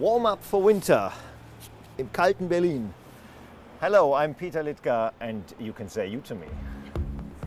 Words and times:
Warm 0.00 0.26
up 0.26 0.44
for 0.44 0.64
winter 0.64 1.10
im 1.96 2.12
kalten 2.12 2.48
Berlin. 2.48 2.94
Hello, 3.80 4.14
I'm 4.14 4.32
Peter 4.32 4.62
Litka 4.62 5.10
and 5.18 5.42
you 5.58 5.72
can 5.72 5.88
say 5.88 6.06
you 6.06 6.20
to 6.20 6.36
me. 6.36 6.46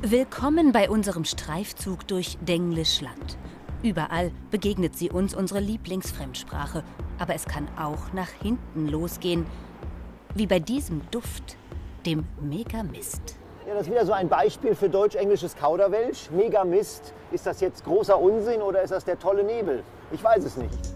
Willkommen 0.00 0.70
bei 0.70 0.88
unserem 0.88 1.24
Streifzug 1.24 2.06
durch 2.06 2.38
Denglischland. 2.40 3.36
Überall 3.82 4.30
begegnet 4.52 4.96
sie 4.96 5.10
uns 5.10 5.34
unsere 5.34 5.58
Lieblingsfremdsprache. 5.58 6.84
Aber 7.18 7.34
es 7.34 7.46
kann 7.46 7.66
auch 7.76 8.12
nach 8.12 8.30
hinten 8.40 8.86
losgehen. 8.86 9.44
Wie 10.36 10.46
bei 10.46 10.60
diesem 10.60 11.00
Duft, 11.10 11.56
dem 12.04 12.28
Megamist. 12.40 13.34
Ja, 13.66 13.74
das 13.74 13.88
ist 13.88 13.90
wieder 13.90 14.06
so 14.06 14.12
ein 14.12 14.28
Beispiel 14.28 14.76
für 14.76 14.88
deutsch-englisches 14.88 15.56
Kauderwelsch. 15.56 16.30
Megamist. 16.30 17.12
Ist 17.32 17.44
das 17.44 17.60
jetzt 17.60 17.84
großer 17.84 18.16
Unsinn 18.16 18.62
oder 18.62 18.82
ist 18.82 18.90
das 18.90 19.04
der 19.04 19.18
tolle 19.18 19.42
Nebel? 19.42 19.82
Ich 20.12 20.22
weiß 20.22 20.44
es 20.44 20.56
nicht. 20.56 20.95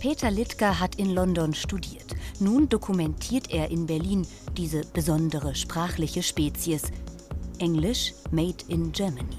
Peter 0.00 0.30
Littger 0.30 0.78
hat 0.78 0.96
in 0.96 1.14
London 1.14 1.54
studiert. 1.54 2.14
Nun 2.38 2.68
dokumentiert 2.68 3.50
er 3.50 3.70
in 3.70 3.86
Berlin 3.86 4.26
diese 4.56 4.82
besondere 4.92 5.54
sprachliche 5.54 6.22
Spezies. 6.22 6.82
Englisch 7.58 8.12
made 8.30 8.56
in 8.68 8.92
Germany. 8.92 9.38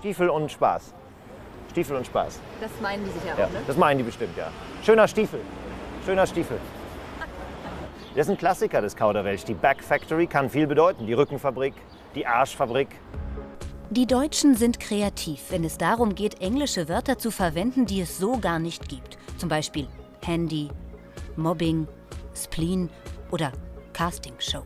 Stiefel 0.00 0.28
und 0.28 0.52
Spaß. 0.52 0.92
Stiefel 1.70 1.96
und 1.96 2.06
Spaß. 2.06 2.38
Das 2.60 2.70
meinen 2.82 3.04
die 3.04 3.10
sicher 3.12 3.38
Ja, 3.38 3.46
auch, 3.46 3.50
ne? 3.50 3.62
das 3.66 3.76
meinen 3.76 3.98
die 3.98 4.04
bestimmt, 4.04 4.36
ja. 4.36 4.50
Schöner 4.84 5.08
Stiefel. 5.08 5.40
Schöner 6.04 6.26
Stiefel. 6.26 6.58
Das 8.14 8.26
ist 8.26 8.30
ein 8.30 8.38
Klassiker 8.38 8.80
des 8.80 8.94
Kauderwelsch. 8.94 9.44
Die 9.44 9.54
Back 9.54 9.82
Factory 9.82 10.26
kann 10.26 10.50
viel 10.50 10.66
bedeuten. 10.66 11.06
Die 11.06 11.12
Rückenfabrik, 11.12 11.74
die 12.14 12.26
Arschfabrik. 12.26 12.88
Die 13.90 14.06
Deutschen 14.06 14.54
sind 14.54 14.80
kreativ, 14.80 15.44
wenn 15.48 15.64
es 15.64 15.78
darum 15.78 16.14
geht, 16.14 16.42
englische 16.42 16.90
Wörter 16.90 17.16
zu 17.16 17.30
verwenden, 17.30 17.86
die 17.86 18.02
es 18.02 18.18
so 18.18 18.36
gar 18.36 18.58
nicht 18.58 18.86
gibt. 18.86 19.16
Zum 19.38 19.48
Beispiel 19.48 19.88
Handy, 20.22 20.68
Mobbing, 21.36 21.88
Spleen 22.34 22.90
oder 23.30 23.50
Castingshow. 23.94 24.62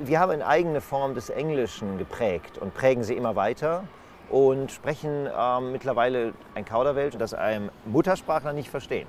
Wir 0.00 0.20
haben 0.20 0.32
eine 0.32 0.46
eigene 0.46 0.82
Form 0.82 1.14
des 1.14 1.30
Englischen 1.30 1.96
geprägt 1.96 2.58
und 2.58 2.74
prägen 2.74 3.04
sie 3.04 3.14
immer 3.14 3.36
weiter 3.36 3.84
und 4.28 4.70
sprechen 4.70 5.26
ähm, 5.34 5.72
mittlerweile 5.72 6.34
ein 6.54 6.66
Kauderwelsch, 6.66 7.16
das 7.16 7.32
einem 7.32 7.70
Muttersprachler 7.86 8.52
nicht 8.52 8.68
verstehen. 8.68 9.06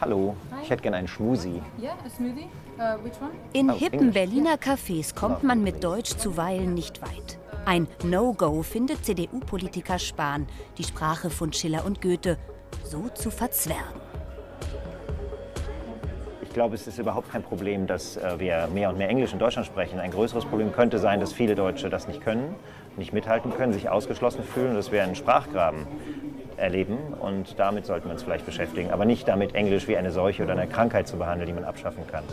Hallo, 0.00 0.34
ich 0.62 0.70
hätte 0.70 0.82
gerne 0.82 0.96
einen 0.96 1.08
Schmusi. 1.08 1.60
Yeah, 1.78 1.92
a 2.04 2.08
smoothie. 2.08 2.48
Uh, 2.78 3.04
which 3.04 3.20
one? 3.20 3.32
In 3.52 3.70
Oh, 3.70 3.74
hippen 3.74 3.98
Englisch. 4.00 4.14
Berliner 4.14 4.54
Cafés 4.56 5.14
kommt 5.14 5.42
man 5.42 5.62
mit 5.62 5.84
Deutsch 5.84 6.16
zuweilen 6.16 6.72
nicht 6.72 7.02
weit. 7.02 7.38
Ein 7.66 7.88
No-Go 8.02 8.62
findet 8.62 9.04
CDU-Politiker 9.06 9.98
Spahn, 9.98 10.46
die 10.76 10.84
Sprache 10.84 11.30
von 11.30 11.50
Schiller 11.50 11.86
und 11.86 12.02
Goethe 12.02 12.36
so 12.84 13.08
zu 13.14 13.30
verzwergen. 13.30 14.00
Ich 16.42 16.50
glaube, 16.52 16.74
es 16.74 16.86
ist 16.86 16.98
überhaupt 16.98 17.32
kein 17.32 17.42
Problem, 17.42 17.86
dass 17.86 18.18
äh, 18.18 18.38
wir 18.38 18.68
mehr 18.72 18.90
und 18.90 18.98
mehr 18.98 19.08
Englisch 19.08 19.32
in 19.32 19.38
Deutschland 19.38 19.66
sprechen. 19.66 19.98
Ein 19.98 20.10
größeres 20.10 20.44
Problem 20.44 20.72
könnte 20.72 20.98
sein, 20.98 21.20
dass 21.20 21.32
viele 21.32 21.54
Deutsche 21.54 21.88
das 21.88 22.06
nicht 22.06 22.20
können, 22.20 22.54
nicht 22.96 23.14
mithalten 23.14 23.52
können, 23.54 23.72
sich 23.72 23.88
ausgeschlossen 23.88 24.44
fühlen 24.44 24.70
und 24.70 24.76
dass 24.76 24.92
wir 24.92 25.02
einen 25.02 25.16
Sprachgraben 25.16 25.86
erleben. 26.58 26.98
Und 27.18 27.58
damit 27.58 27.86
sollten 27.86 28.08
wir 28.08 28.12
uns 28.12 28.22
vielleicht 28.22 28.46
beschäftigen. 28.46 28.90
Aber 28.90 29.06
nicht 29.06 29.26
damit, 29.26 29.54
Englisch 29.54 29.88
wie 29.88 29.96
eine 29.96 30.12
Seuche 30.12 30.44
oder 30.44 30.52
eine 30.52 30.68
Krankheit 30.68 31.08
zu 31.08 31.16
behandeln, 31.16 31.48
die 31.48 31.54
man 31.54 31.64
abschaffen 31.64 32.06
kann. 32.06 32.24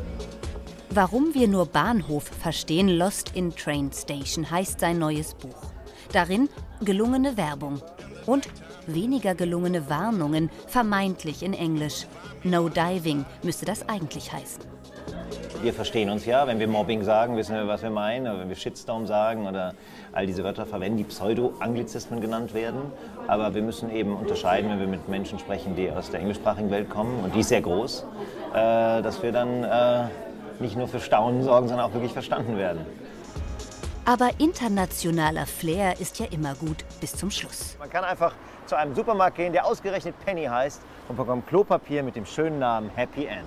Warum 0.93 1.33
wir 1.33 1.47
nur 1.47 1.67
Bahnhof 1.67 2.25
verstehen, 2.25 2.89
Lost 2.89 3.31
in 3.33 3.55
Train 3.55 3.93
Station 3.93 4.51
heißt 4.51 4.81
sein 4.81 4.99
neues 4.99 5.35
Buch. 5.35 5.71
Darin 6.11 6.49
gelungene 6.81 7.37
Werbung 7.37 7.81
und 8.25 8.49
weniger 8.87 9.33
gelungene 9.33 9.89
Warnungen, 9.89 10.49
vermeintlich 10.67 11.43
in 11.43 11.53
Englisch. 11.53 12.07
No 12.43 12.67
Diving 12.67 13.23
müsste 13.41 13.65
das 13.65 13.87
eigentlich 13.87 14.33
heißen. 14.33 14.63
Wir 15.61 15.73
verstehen 15.73 16.09
uns 16.09 16.25
ja, 16.25 16.45
wenn 16.45 16.59
wir 16.59 16.67
Mobbing 16.67 17.03
sagen, 17.03 17.37
wissen 17.37 17.55
wir, 17.55 17.69
was 17.69 17.83
wir 17.83 17.89
meinen. 17.89 18.27
Oder 18.27 18.39
wenn 18.39 18.49
wir 18.49 18.57
Shitstorm 18.57 19.07
sagen 19.07 19.47
oder 19.47 19.73
all 20.11 20.25
diese 20.25 20.43
Wörter 20.43 20.65
verwenden, 20.65 20.97
die 20.97 21.03
Pseudo-Anglizismen 21.05 22.19
genannt 22.19 22.53
werden. 22.53 22.81
Aber 23.27 23.53
wir 23.55 23.61
müssen 23.61 23.91
eben 23.91 24.13
unterscheiden, 24.13 24.69
wenn 24.69 24.79
wir 24.81 24.87
mit 24.87 25.07
Menschen 25.07 25.39
sprechen, 25.39 25.73
die 25.77 25.89
aus 25.89 26.11
der 26.11 26.19
englischsprachigen 26.19 26.69
Welt 26.69 26.89
kommen, 26.89 27.23
und 27.23 27.33
die 27.33 27.39
ist 27.39 27.49
sehr 27.49 27.61
groß, 27.61 28.05
äh, 28.53 29.01
dass 29.01 29.23
wir 29.23 29.31
dann 29.31 29.63
äh, 29.63 30.09
nicht 30.61 30.77
nur 30.77 30.87
für 30.87 30.99
Staunen 30.99 31.43
sorgen, 31.43 31.67
sondern 31.67 31.87
auch 31.87 31.93
wirklich 31.93 32.13
verstanden 32.13 32.57
werden. 32.57 32.85
Aber 34.05 34.31
internationaler 34.39 35.45
Flair 35.45 35.99
ist 35.99 36.19
ja 36.19 36.25
immer 36.31 36.55
gut 36.55 36.83
bis 36.99 37.15
zum 37.15 37.29
Schluss. 37.29 37.75
Man 37.77 37.89
kann 37.89 38.03
einfach 38.03 38.33
zu 38.65 38.75
einem 38.75 38.95
Supermarkt 38.95 39.37
gehen, 39.37 39.53
der 39.53 39.65
ausgerechnet 39.65 40.15
Penny 40.25 40.45
heißt 40.45 40.81
und 41.07 41.17
bekommt 41.17 41.47
Klopapier 41.47 42.01
mit 42.01 42.15
dem 42.15 42.25
schönen 42.25 42.59
Namen 42.59 42.89
Happy 42.95 43.25
End. 43.25 43.45